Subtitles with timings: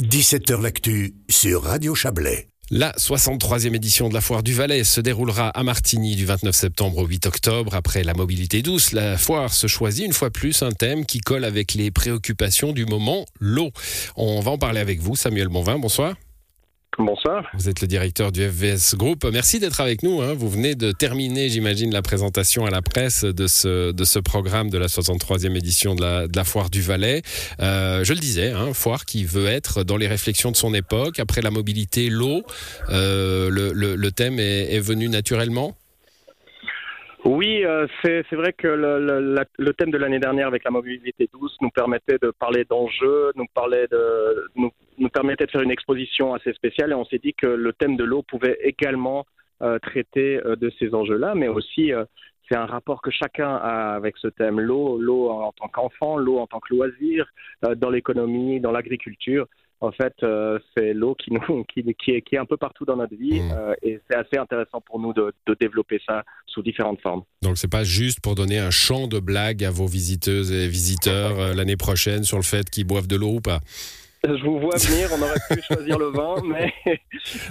[0.00, 2.46] 17h L'actu sur Radio Chablais.
[2.70, 6.98] La 63e édition de la Foire du Valais se déroulera à Martigny du 29 septembre
[6.98, 7.74] au 8 octobre.
[7.74, 11.44] Après la mobilité douce, la foire se choisit une fois plus un thème qui colle
[11.44, 13.70] avec les préoccupations du moment, l'eau.
[14.14, 15.80] On va en parler avec vous, Samuel Bonvin.
[15.80, 16.14] Bonsoir.
[16.96, 17.48] Bonsoir.
[17.54, 19.24] Vous êtes le directeur du FVS Group.
[19.30, 20.20] Merci d'être avec nous.
[20.20, 20.34] Hein.
[20.34, 24.68] Vous venez de terminer, j'imagine, la présentation à la presse de ce, de ce programme
[24.70, 27.22] de la 63e édition de la, de la Foire du Valais.
[27.60, 31.20] Euh, je le disais, hein, foire qui veut être dans les réflexions de son époque.
[31.20, 32.42] Après la mobilité, l'eau,
[32.90, 35.76] euh, le, le, le, thème est, est venu naturellement?
[37.24, 41.28] Oui, euh, c'est vrai que le, le, le thème de l'année dernière avec la mobilité
[41.32, 46.34] douce nous permettait de parler d'enjeux, nous, de, nous, nous, permettait de faire une exposition
[46.34, 49.26] assez spéciale et on s'est dit que le thème de l'eau pouvait également
[49.60, 52.04] euh, traiter euh, de ces enjeux-là, mais aussi euh,
[52.48, 54.60] c'est un rapport que chacun a avec ce thème.
[54.60, 57.26] L'eau, l'eau en tant qu'enfant, l'eau en tant que loisir,
[57.76, 59.46] dans l'économie, dans l'agriculture
[59.80, 60.14] en fait,
[60.76, 63.40] c'est l'eau qui, nous, qui, qui, est, qui, est, un peu partout dans notre vie
[63.40, 63.74] mmh.
[63.82, 67.22] et c'est assez intéressant pour nous de, de, développer ça sous différentes formes.
[67.42, 71.54] Donc, c'est pas juste pour donner un champ de blagues à vos visiteuses et visiteurs
[71.54, 73.60] l'année prochaine sur le fait qu'ils boivent de l'eau ou pas?
[74.26, 76.72] Je vous vois venir, on aurait pu choisir le vin, mais...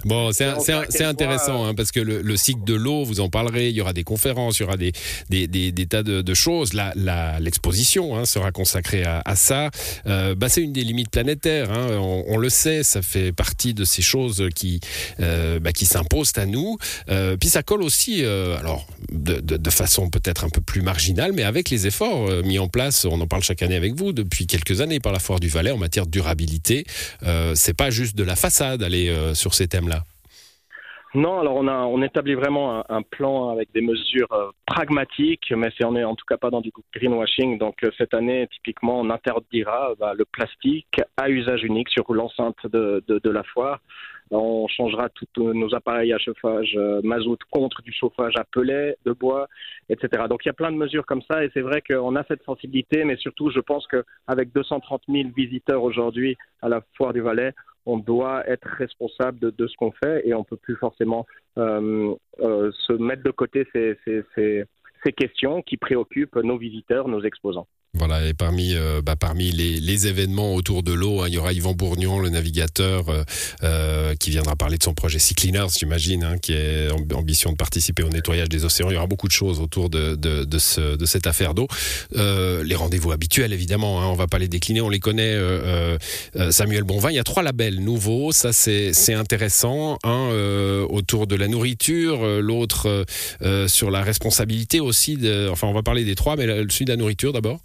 [0.05, 3.75] Bon, c'est intéressant, hein, parce que le, le cycle de l'eau, vous en parlerez, il
[3.75, 4.91] y aura des conférences, il y aura des,
[5.29, 6.71] des, des, des tas de, de, choses.
[6.73, 9.69] L'exposition la, hein, sera consacrée à, à ça.
[10.07, 13.73] Euh, bah, c'est une des limites planétaires, hein, on, on, le sait, ça fait partie
[13.73, 14.79] de ces choses qui,
[15.19, 16.77] euh, bah, qui s'imposent à nous.
[17.09, 21.33] Euh, puis ça colle aussi, alors, de, de, de façon peut-être un peu plus marginale,
[21.33, 24.47] mais avec les efforts mis en place, on en parle chaque année avec vous, depuis
[24.47, 26.56] quelques années par la Foire du Valais en matière de durabilité
[27.23, 30.03] euh, c'est pas juste de la façade aller euh, sur ces thèmes-là.
[31.17, 35.69] Non, alors on a on établit vraiment un, plan avec des mesures euh, pragmatiques, mais
[35.75, 37.57] c'est on est en tout cas pas dans du greenwashing.
[37.57, 42.67] Donc euh, cette année, typiquement, on interdira bah, le plastique à usage unique sur l'enceinte
[42.71, 43.79] de, de, de, la foire.
[44.29, 49.13] On changera tous nos appareils à chauffage euh, mazout contre du chauffage à pellet, de
[49.13, 49.47] bois,
[49.89, 50.25] etc.
[50.29, 52.43] Donc il y a plein de mesures comme ça et c'est vrai qu'on a cette
[52.43, 57.55] sensibilité, mais surtout je pense qu'avec 230 000 visiteurs aujourd'hui à la foire du Valais,
[57.87, 61.25] on doit être responsable de, ce qu'on fait et on peut plus forcément
[61.57, 67.67] euh, euh, se mettre de côté ces questions qui préoccupent nos visiteurs, nos exposants.
[67.97, 71.53] Voilà, et parmi, euh, bah, parmi les, événements autour de l'eau, hein, il y aura
[71.53, 73.23] Yvan Bourgnon, le navigateur, euh,
[73.63, 77.57] euh, qui viendra parler de son projet Sea Cleaners, j'imagine, hein, qui est ambition de
[77.57, 78.91] participer au nettoyage des océans.
[78.91, 81.67] Il y aura beaucoup de choses autour de, de, de, ce, de cette affaire d'eau.
[82.13, 85.35] Les rendez-vous habituels, évidemment, hein, on va pas les décliner, on les connaît.
[86.51, 89.97] Samuel Bonvin, il y a trois labels nouveaux, ça c'est intéressant.
[90.03, 90.29] Un
[90.89, 93.05] autour de la nourriture, l'autre
[93.67, 95.17] sur la responsabilité aussi.
[95.49, 97.59] Enfin, on va parler des trois, mais celui de la nourriture d'abord.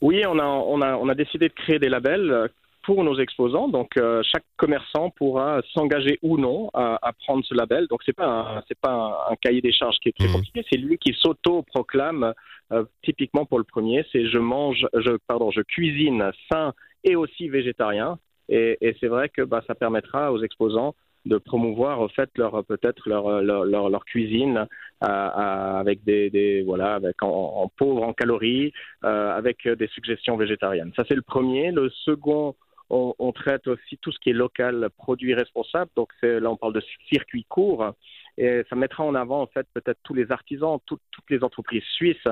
[0.00, 2.50] Oui, on a, on, a, on a décidé de créer des labels
[2.86, 3.68] pour nos exposants.
[3.68, 7.88] Donc, euh, chaque commerçant pourra s'engager ou non à, à, prendre ce label.
[7.88, 10.32] Donc, c'est pas c'est pas un, un, cahier des charges qui est très mmh.
[10.32, 10.64] compliqué.
[10.70, 12.32] C'est lui qui s'auto-proclame.
[12.72, 16.72] Euh, typiquement pour le premier, c'est je mange, je pardon, je cuisine sain
[17.04, 18.18] et aussi végétarien.
[18.48, 20.94] Et, et c'est vrai que bah, ça permettra aux exposants
[21.26, 24.66] de promouvoir en fait leur peut-être leur, leur, leur, leur cuisine euh, euh,
[25.00, 28.72] avec des, voilà avec en, en, pauvre en calories
[29.04, 30.92] euh, avec des suggestions végétariennes.
[30.96, 31.70] Ça c'est le premier.
[31.70, 32.54] Le second
[32.88, 35.90] on, traite aussi tout ce qui est local, produit responsable.
[35.96, 37.94] Donc là, on parle de circuit court
[38.38, 41.82] et ça mettra en avant en fait peut-être tous les artisans, tout, toutes les entreprises
[41.94, 42.28] suisses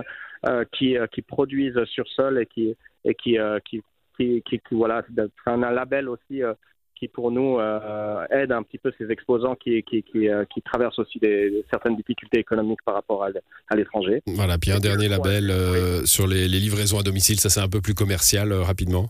[0.47, 0.97] euh, qui,
[1.27, 3.83] produisent sur sol et qui et qui, euh, qui,
[4.71, 5.03] voilà,
[5.47, 6.55] un label aussi euh,
[7.05, 10.63] qui pour nous euh, aide un petit peu ces exposants qui, qui, qui, euh, qui
[10.63, 13.29] traversent aussi des, certaines difficultés économiques par rapport à,
[13.69, 14.23] à l'étranger.
[14.27, 16.07] Voilà, puis un dernier label euh, oui.
[16.07, 19.09] sur les, les, livraisons à domicile, ça c'est un peu plus commercial rapidement.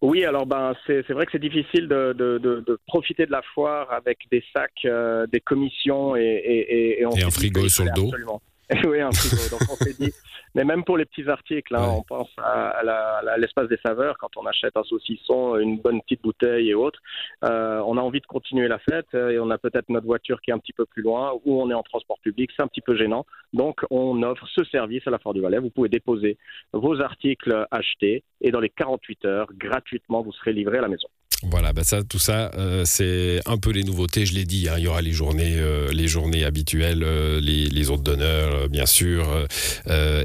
[0.00, 3.42] Oui, alors ben c'est vrai que c'est difficile de, de, de, de, profiter de la
[3.54, 7.84] foire avec des sacs, euh, des commissions et, et, et, on et un frigo sur
[7.84, 8.06] le dos.
[8.06, 8.40] Absolument.
[8.86, 9.48] oui, un frigo.
[9.50, 10.12] Donc on s'est dit,
[10.54, 11.96] mais même pour les petits articles, hein, ouais.
[11.98, 16.22] on pense à, à l'espace des saveurs quand on achète un saucisson, une bonne petite
[16.22, 17.00] bouteille et autres.
[17.44, 20.40] Euh, on a envie de continuer la fête euh, et on a peut-être notre voiture
[20.42, 22.68] qui est un petit peu plus loin ou on est en transport public, c'est un
[22.68, 23.24] petit peu gênant.
[23.54, 25.58] Donc on offre ce service à la Foire du Valais.
[25.58, 26.36] Vous pouvez déposer
[26.72, 31.08] vos articles achetés et dans les 48 heures, gratuitement, vous serez livré à la maison.
[31.44, 34.26] Voilà, bah ça, tout ça, euh, c'est un peu les nouveautés.
[34.26, 37.66] Je l'ai dit, hein, il y aura les journées, euh, les journées habituelles, euh, les,
[37.66, 39.46] les autres d'honneur, bien sûr,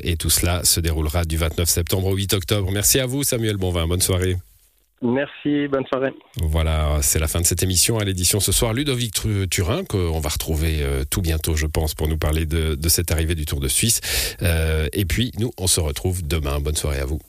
[0.04, 2.71] et tout cela se déroulera du 29 septembre au 8 octobre.
[2.71, 3.88] Merci à vous, Samuel Bonvin.
[3.88, 4.38] Bonne soirée.
[5.01, 6.13] Merci, bonne soirée.
[6.38, 8.74] Voilà, c'est la fin de cette émission à l'édition ce soir.
[8.74, 9.13] Ludovic
[9.50, 13.36] Turin, qu'on va retrouver tout bientôt, je pense, pour nous parler de, de cette arrivée
[13.36, 14.01] du Tour de Suisse.
[14.94, 16.59] Et puis, nous, on se retrouve demain.
[16.59, 17.19] Bonne soirée à vous.